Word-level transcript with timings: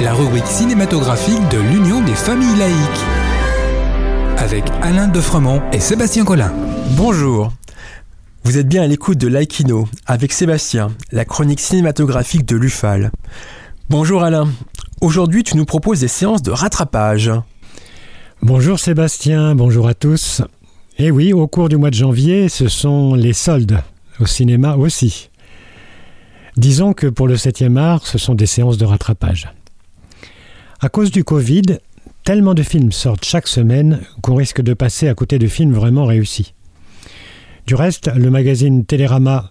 La 0.00 0.14
rubrique 0.14 0.46
cinématographique 0.46 1.46
de 1.50 1.58
l'Union 1.58 2.02
des 2.02 2.14
familles 2.14 2.56
laïques. 2.58 3.04
Avec 4.38 4.64
Alain 4.80 5.08
Defremont 5.08 5.60
et 5.74 5.78
Sébastien 5.78 6.24
Collin. 6.24 6.50
Bonjour. 6.96 7.52
Vous 8.44 8.56
êtes 8.56 8.66
bien 8.66 8.82
à 8.82 8.86
l'écoute 8.86 9.18
de 9.18 9.28
Laïkino 9.28 9.88
avec 10.06 10.32
Sébastien, 10.32 10.88
la 11.12 11.26
chronique 11.26 11.60
cinématographique 11.60 12.46
de 12.46 12.56
l'UFAL. 12.56 13.12
Bonjour 13.90 14.22
Alain. 14.22 14.48
Aujourd'hui, 15.02 15.44
tu 15.44 15.58
nous 15.58 15.66
proposes 15.66 16.00
des 16.00 16.08
séances 16.08 16.42
de 16.42 16.50
rattrapage. 16.50 17.30
Bonjour 18.40 18.80
Sébastien, 18.80 19.54
bonjour 19.54 19.86
à 19.86 19.92
tous. 19.92 20.40
Et 20.96 21.10
oui, 21.10 21.34
au 21.34 21.46
cours 21.46 21.68
du 21.68 21.76
mois 21.76 21.90
de 21.90 21.94
janvier, 21.94 22.48
ce 22.48 22.68
sont 22.68 23.12
les 23.12 23.34
soldes, 23.34 23.82
au 24.18 24.24
cinéma 24.24 24.76
aussi. 24.76 25.28
Disons 26.56 26.94
que 26.94 27.06
pour 27.06 27.28
le 27.28 27.36
7e 27.36 27.76
art, 27.76 28.06
ce 28.06 28.16
sont 28.16 28.34
des 28.34 28.46
séances 28.46 28.78
de 28.78 28.86
rattrapage. 28.86 29.52
À 30.80 30.88
cause 30.88 31.10
du 31.10 31.22
Covid, 31.22 31.80
tellement 32.24 32.54
de 32.54 32.62
films 32.62 32.92
sortent 32.92 33.26
chaque 33.26 33.46
semaine 33.46 34.00
qu'on 34.22 34.36
risque 34.36 34.62
de 34.62 34.72
passer 34.72 35.08
à 35.08 35.14
côté 35.14 35.38
de 35.38 35.48
films 35.48 35.74
vraiment 35.74 36.06
réussis. 36.06 36.54
Du 37.66 37.74
reste, 37.74 38.10
le 38.14 38.30
magazine 38.30 38.86
Télérama 38.86 39.50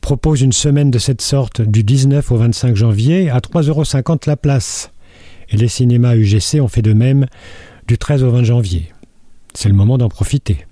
propose 0.00 0.40
une 0.40 0.52
semaine 0.52 0.90
de 0.90 0.98
cette 0.98 1.20
sorte 1.20 1.60
du 1.60 1.82
19 1.82 2.32
au 2.32 2.36
25 2.36 2.74
janvier 2.74 3.28
à 3.28 3.40
3,50 3.40 3.68
euros 3.68 3.84
la 4.26 4.36
place. 4.36 4.90
Et 5.50 5.58
les 5.58 5.68
cinémas 5.68 6.16
UGC 6.16 6.60
ont 6.60 6.68
fait 6.68 6.82
de 6.82 6.94
même 6.94 7.26
du 7.86 7.98
13 7.98 8.22
au 8.24 8.30
20 8.30 8.44
janvier. 8.44 8.92
C'est 9.52 9.68
le 9.68 9.74
moment 9.74 9.98
d'en 9.98 10.08
profiter. 10.08 10.66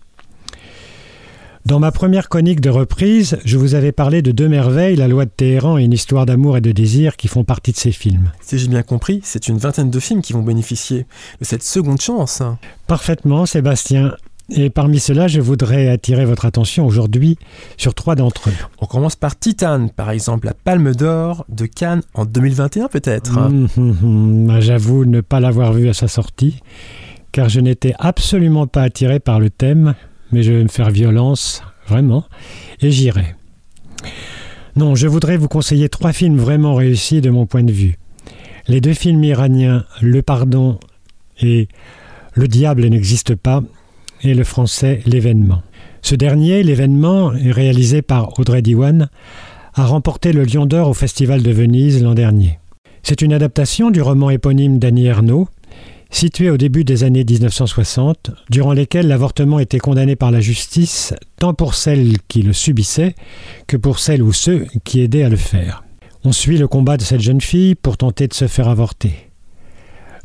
Dans 1.66 1.80
ma 1.80 1.92
première 1.92 2.28
chronique 2.28 2.60
de 2.60 2.68
reprise, 2.68 3.38
je 3.46 3.56
vous 3.56 3.74
avais 3.74 3.90
parlé 3.90 4.20
de 4.20 4.32
Deux 4.32 4.48
merveilles, 4.48 4.96
La 4.96 5.08
loi 5.08 5.24
de 5.24 5.30
Téhéran 5.30 5.78
et 5.78 5.84
une 5.84 5.94
histoire 5.94 6.26
d'amour 6.26 6.58
et 6.58 6.60
de 6.60 6.72
désir 6.72 7.16
qui 7.16 7.26
font 7.26 7.42
partie 7.42 7.72
de 7.72 7.78
ces 7.78 7.90
films. 7.90 8.32
Si 8.42 8.58
j'ai 8.58 8.68
bien 8.68 8.82
compris, 8.82 9.20
c'est 9.24 9.48
une 9.48 9.56
vingtaine 9.56 9.88
de 9.88 9.98
films 9.98 10.20
qui 10.20 10.34
vont 10.34 10.42
bénéficier 10.42 11.06
de 11.40 11.44
cette 11.46 11.62
seconde 11.62 12.02
chance. 12.02 12.42
Parfaitement, 12.86 13.46
Sébastien. 13.46 14.12
Et 14.50 14.68
parmi 14.68 15.00
ceux-là, 15.00 15.26
je 15.26 15.40
voudrais 15.40 15.88
attirer 15.88 16.26
votre 16.26 16.44
attention 16.44 16.84
aujourd'hui 16.84 17.38
sur 17.78 17.94
trois 17.94 18.14
d'entre 18.14 18.50
eux. 18.50 18.54
On 18.82 18.84
commence 18.84 19.16
par 19.16 19.38
Titane, 19.38 19.88
par 19.88 20.10
exemple, 20.10 20.44
la 20.44 20.52
Palme 20.52 20.94
d'Or 20.94 21.46
de 21.48 21.64
Cannes 21.64 22.02
en 22.12 22.26
2021 22.26 22.88
peut-être. 22.88 23.38
Hum, 23.38 23.68
hum, 23.78 23.96
hum. 24.02 24.46
Bah, 24.48 24.60
j'avoue 24.60 25.06
ne 25.06 25.22
pas 25.22 25.40
l'avoir 25.40 25.72
vu 25.72 25.88
à 25.88 25.94
sa 25.94 26.08
sortie, 26.08 26.60
car 27.32 27.48
je 27.48 27.60
n'étais 27.60 27.94
absolument 27.98 28.66
pas 28.66 28.82
attiré 28.82 29.18
par 29.18 29.40
le 29.40 29.48
thème 29.48 29.94
mais 30.32 30.42
je 30.42 30.52
vais 30.52 30.62
me 30.62 30.68
faire 30.68 30.90
violence, 30.90 31.62
vraiment, 31.86 32.24
et 32.80 32.90
j'irai. 32.90 33.34
Non, 34.76 34.94
je 34.94 35.06
voudrais 35.06 35.36
vous 35.36 35.48
conseiller 35.48 35.88
trois 35.88 36.12
films 36.12 36.36
vraiment 36.36 36.74
réussis 36.74 37.20
de 37.20 37.30
mon 37.30 37.46
point 37.46 37.62
de 37.62 37.72
vue. 37.72 37.96
Les 38.66 38.80
deux 38.80 38.94
films 38.94 39.22
iraniens 39.22 39.84
Le 40.00 40.22
Pardon 40.22 40.78
et 41.40 41.68
Le 42.32 42.48
Diable 42.48 42.86
n'existe 42.86 43.34
pas, 43.34 43.62
et 44.22 44.34
le 44.34 44.44
français 44.44 45.00
L'événement. 45.06 45.62
Ce 46.02 46.14
dernier, 46.14 46.62
L'événement, 46.62 47.28
réalisé 47.28 48.02
par 48.02 48.38
Audrey 48.38 48.62
Diwan, 48.62 49.08
a 49.74 49.86
remporté 49.86 50.32
le 50.32 50.44
Lion 50.44 50.66
d'Or 50.66 50.88
au 50.88 50.94
Festival 50.94 51.42
de 51.42 51.50
Venise 51.50 52.02
l'an 52.02 52.14
dernier. 52.14 52.58
C'est 53.02 53.22
une 53.22 53.32
adaptation 53.32 53.90
du 53.90 54.00
roman 54.00 54.30
éponyme 54.30 54.78
d'Annie 54.78 55.06
Ernaux, 55.06 55.48
situé 56.14 56.48
au 56.48 56.56
début 56.56 56.84
des 56.84 57.02
années 57.02 57.24
1960, 57.24 58.30
durant 58.48 58.72
lesquelles 58.72 59.08
l'avortement 59.08 59.58
était 59.58 59.78
condamné 59.78 60.14
par 60.14 60.30
la 60.30 60.40
justice 60.40 61.12
tant 61.38 61.54
pour 61.54 61.74
celles 61.74 62.18
qui 62.28 62.42
le 62.42 62.52
subissaient 62.52 63.14
que 63.66 63.76
pour 63.76 63.98
celles 63.98 64.22
ou 64.22 64.32
ceux 64.32 64.66
qui 64.84 65.00
aidaient 65.00 65.24
à 65.24 65.28
le 65.28 65.36
faire. 65.36 65.84
On 66.22 66.32
suit 66.32 66.56
le 66.56 66.68
combat 66.68 66.96
de 66.96 67.02
cette 67.02 67.20
jeune 67.20 67.40
fille 67.40 67.74
pour 67.74 67.96
tenter 67.96 68.28
de 68.28 68.34
se 68.34 68.46
faire 68.46 68.68
avorter. 68.68 69.12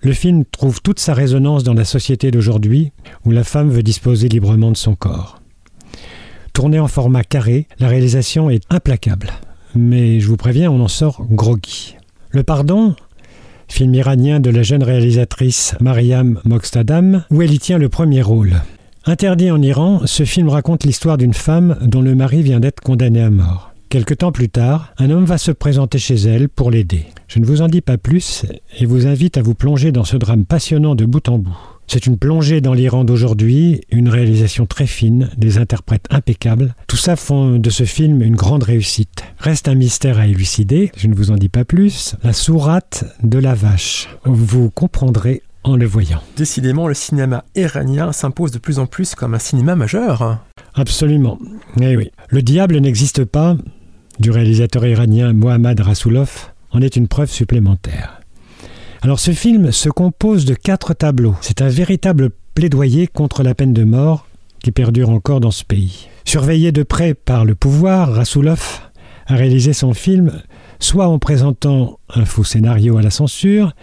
Le 0.02 0.14
film 0.14 0.46
trouve 0.46 0.82
toute 0.82 1.00
sa 1.00 1.14
résonance 1.14 1.64
dans 1.64 1.74
la 1.74 1.86
société 1.86 2.32
d'aujourd'hui 2.32 2.92
où 3.26 3.32
la 3.32 3.44
femme 3.44 3.70
veut 3.70 3.84
disposer 3.84 4.30
librement 4.30 4.72
de 4.72 4.78
son 4.78 4.96
corps. 4.96 5.42
Tourné 6.54 6.80
en 6.80 6.88
format 6.88 7.24
carré, 7.24 7.68
la 7.80 7.88
réalisation 7.88 8.50
est 8.50 8.64
implacable. 8.70 9.32
Mais 9.76 10.20
je 10.20 10.28
vous 10.28 10.38
préviens, 10.38 10.72
on 10.72 10.82
en 10.82 10.88
sort 10.88 11.26
groggy. 11.30 11.96
Le 12.30 12.44
pardon, 12.44 12.96
film 13.80 13.96
iranien 13.96 14.42
de 14.42 14.50
la 14.50 14.62
jeune 14.62 14.84
réalisatrice 14.84 15.74
Mariam 15.80 16.42
Mogstadam, 16.44 17.24
où 17.32 17.42
elle 17.42 17.54
y 17.54 17.60
tient 17.60 17.78
le 17.78 17.88
premier 17.88 18.22
rôle. 18.22 18.56
Interdit 19.06 19.52
en 19.52 19.62
Iran, 19.62 20.02
ce 20.04 20.26
film 20.26 20.50
raconte 20.50 20.84
l'histoire 20.84 21.18
d'une 21.18 21.34
femme 21.34 21.78
dont 21.84 22.02
le 22.02 22.14
mari 22.14 22.42
vient 22.42 22.60
d'être 22.60 22.82
condamné 22.82 23.22
à 23.22 23.30
mort. 23.30 23.72
Quelque 23.88 24.14
temps 24.14 24.34
plus 24.34 24.50
tard, 24.50 24.94
un 24.98 25.10
homme 25.10 25.24
va 25.24 25.38
se 25.38 25.52
présenter 25.52 25.98
chez 25.98 26.16
elle 26.16 26.50
pour 26.50 26.72
l'aider. 26.72 27.06
Je 27.30 27.40
ne 27.40 27.46
vous 27.46 27.62
en 27.62 27.70
dis 27.70 27.80
pas 27.80 27.98
plus 27.98 28.46
et 28.78 28.86
vous 28.86 29.08
invite 29.08 29.38
à 29.38 29.42
vous 29.42 29.56
plonger 29.56 29.94
dans 29.94 30.04
ce 30.04 30.18
drame 30.18 30.44
passionnant 30.44 30.96
de 30.96 31.06
bout 31.06 31.30
en 31.30 31.40
bout. 31.40 31.58
C'est 31.88 32.06
une 32.06 32.18
plongée 32.18 32.60
dans 32.60 32.74
l'Iran 32.74 33.06
d'aujourd'hui, 33.06 33.80
une 33.92 34.10
réalisation 34.10 34.66
très 34.66 34.88
fine, 34.88 35.30
des 35.38 35.58
interprètes 35.58 36.06
impeccables. 36.10 36.76
Tout 36.88 36.98
ça 36.98 37.16
font 37.16 37.58
de 37.58 37.70
ce 37.70 37.86
film 37.86 38.22
une 38.22 38.36
grande 38.36 38.64
réussite. 38.64 39.24
Reste 39.40 39.70
un 39.70 39.76
mystère 39.76 40.20
à 40.20 40.28
élucider, 40.28 40.92
je 40.98 41.08
ne 41.08 41.16
vous 41.16 41.32
en 41.32 41.36
dis 41.36 41.48
pas 41.48 41.64
plus, 41.64 42.16
la 42.24 42.34
sourate 42.34 43.06
de 43.24 43.40
la 43.40 43.56
vache. 43.56 44.10
Vous 44.26 44.70
comprendrez 44.70 45.44
en 45.64 45.78
le 45.78 45.86
voyant. 45.86 46.22
Décidément, 46.36 46.90
le 46.90 46.94
cinéma 46.94 47.46
iranien 47.56 48.12
s'impose 48.12 48.52
de 48.52 48.58
plus 48.58 48.80
en 48.80 48.86
plus 48.86 49.16
comme 49.16 49.34
un 49.34 49.40
cinéma 49.40 49.78
majeur. 49.78 50.40
Absolument. 50.76 51.40
Eh 51.80 51.96
oui. 51.96 52.12
Le 52.28 52.42
diable 52.42 52.78
n'existe 52.80 53.24
pas, 53.24 53.56
du 54.20 54.30
réalisateur 54.30 54.86
iranien 54.86 55.32
Mohammad 55.32 55.80
Rasoulov, 55.80 56.52
en 56.72 56.82
est 56.82 56.98
une 56.98 57.08
preuve 57.08 57.32
supplémentaire. 57.32 58.20
Alors 59.02 59.22
ce 59.22 59.32
film 59.32 59.72
se 59.72 59.88
compose 59.88 60.44
de 60.44 60.54
quatre 60.54 60.94
tableaux. 60.94 61.36
C'est 61.40 61.62
un 61.62 61.70
véritable 61.70 62.32
plaidoyer 62.56 63.08
contre 63.08 63.44
la 63.44 63.56
peine 63.56 63.74
de 63.74 63.86
mort 63.86 64.28
qui 64.62 64.74
perdure 64.74 65.10
encore 65.10 65.40
dans 65.40 65.52
ce 65.52 65.64
pays. 65.64 66.10
Surveillé 66.26 66.74
de 66.74 66.84
près 66.84 67.14
par 67.14 67.46
le 67.46 67.56
pouvoir, 67.56 68.14
Rasoulov 68.14 68.89
a 69.30 69.36
réalisé 69.36 69.74
son 69.74 69.94
film 69.94 70.42
soit 70.80 71.08
en 71.08 71.20
présentant 71.20 72.00
un 72.10 72.26
faux 72.26 72.44
scénario 72.44 72.98
à 72.98 73.02
la 73.02 73.12
censure, 73.12 73.74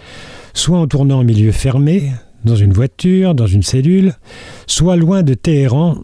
soit 0.54 0.78
en 0.78 0.86
tournant 0.86 1.20
en 1.20 1.24
milieu 1.24 1.52
fermé, 1.52 2.10
dans 2.44 2.56
une 2.56 2.72
voiture, 2.72 3.34
dans 3.34 3.46
une 3.46 3.62
cellule, 3.62 4.14
soit 4.66 4.96
loin 4.96 5.22
de 5.22 5.34
Téhéran, 5.34 5.98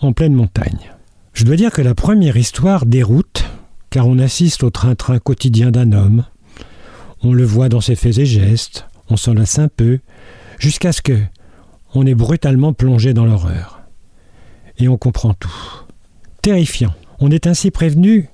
en 0.00 0.12
pleine 0.12 0.34
montagne. 0.34 0.92
Je 1.32 1.44
dois 1.44 1.56
dire 1.56 1.70
que 1.70 1.82
la 1.82 1.94
première 1.94 2.36
histoire 2.36 2.84
déroute, 2.84 3.44
car 3.90 4.06
on 4.06 4.18
assiste 4.18 4.62
au 4.64 4.70
train-train 4.70 5.18
quotidien 5.18 5.70
d'un 5.70 5.92
homme, 5.92 6.24
on 7.22 7.32
le 7.32 7.44
voit 7.44 7.68
dans 7.68 7.80
ses 7.80 7.96
faits 7.96 8.18
et 8.18 8.26
gestes, 8.26 8.86
on 9.08 9.16
s'en 9.16 9.34
lasse 9.34 9.58
un 9.58 9.68
peu, 9.68 10.00
jusqu'à 10.58 10.92
ce 10.92 11.00
que 11.00 11.18
on 11.94 12.06
est 12.06 12.14
brutalement 12.14 12.72
plongé 12.72 13.14
dans 13.14 13.24
l'horreur. 13.24 13.80
Et 14.78 14.88
on 14.88 14.96
comprend 14.96 15.32
tout. 15.34 15.84
Terrifiant. 16.42 16.92
On 17.20 17.30
est 17.30 17.46
ainsi 17.46 17.70
prévenu 17.70 18.28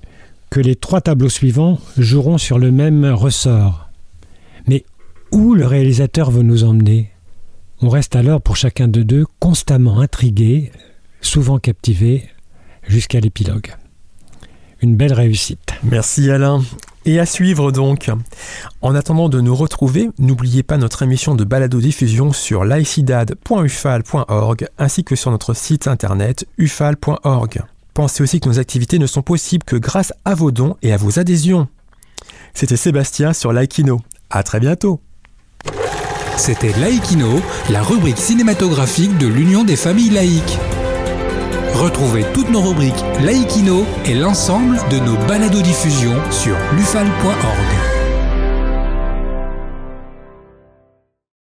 que 0.51 0.59
les 0.59 0.75
trois 0.75 1.01
tableaux 1.01 1.29
suivants 1.29 1.79
joueront 1.97 2.37
sur 2.37 2.59
le 2.59 2.71
même 2.71 3.05
ressort. 3.05 3.89
Mais 4.67 4.85
où 5.31 5.55
le 5.55 5.65
réalisateur 5.65 6.29
veut 6.29 6.43
nous 6.43 6.65
emmener? 6.65 7.09
On 7.81 7.89
reste 7.89 8.17
alors 8.17 8.41
pour 8.41 8.57
chacun 8.57 8.89
de 8.89 9.01
deux 9.01 9.25
constamment 9.39 10.01
intrigué, 10.01 10.71
souvent 11.21 11.57
captivé, 11.57 12.29
jusqu'à 12.85 13.21
l'épilogue. 13.21 13.73
Une 14.81 14.95
belle 14.95 15.13
réussite. 15.13 15.73
Merci 15.83 16.29
Alain. 16.29 16.61
Et 17.05 17.19
à 17.19 17.25
suivre 17.25 17.71
donc. 17.71 18.11
En 18.81 18.93
attendant 18.93 19.29
de 19.29 19.39
nous 19.39 19.55
retrouver, 19.55 20.09
n'oubliez 20.19 20.63
pas 20.63 20.77
notre 20.77 21.01
émission 21.01 21.33
de 21.33 21.45
balado-diffusion 21.45 22.33
sur 22.33 22.65
laicidad.ufal.org 22.65 24.67
ainsi 24.77 25.03
que 25.03 25.15
sur 25.15 25.31
notre 25.31 25.53
site 25.53 25.87
internet 25.87 26.45
ufal.org. 26.57 27.63
Pensez 27.93 28.23
aussi 28.23 28.39
que 28.39 28.47
nos 28.47 28.59
activités 28.59 28.99
ne 28.99 29.07
sont 29.07 29.21
possibles 29.21 29.65
que 29.65 29.75
grâce 29.75 30.13
à 30.23 30.33
vos 30.33 30.51
dons 30.51 30.77
et 30.81 30.93
à 30.93 30.97
vos 30.97 31.19
adhésions. 31.19 31.67
C'était 32.53 32.77
Sébastien 32.77 33.33
sur 33.33 33.51
Laikino. 33.51 34.01
À 34.29 34.43
très 34.43 34.59
bientôt. 34.59 35.01
C'était 36.37 36.73
Laikino, 36.79 37.41
la 37.69 37.83
rubrique 37.83 38.17
cinématographique 38.17 39.17
de 39.17 39.27
l'Union 39.27 39.63
des 39.63 39.75
familles 39.75 40.09
laïques. 40.09 40.57
Retrouvez 41.73 42.25
toutes 42.33 42.49
nos 42.49 42.61
rubriques 42.61 43.03
Laïkino 43.21 43.85
et 44.05 44.13
l'ensemble 44.13 44.77
de 44.89 44.99
nos 44.99 45.17
balados 45.27 45.61
diffusions 45.61 46.19
sur 46.31 46.55
lufal.org. 46.75 48.00